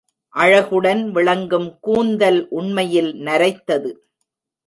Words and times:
அழகுடன் 0.33 1.03
விளங்கும் 1.11 1.67
கூந்தல், 1.79 2.47
உண்மையிலே 2.49 3.11
நரைத்தது! 3.19 3.91